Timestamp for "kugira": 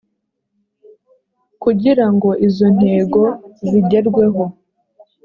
1.63-2.05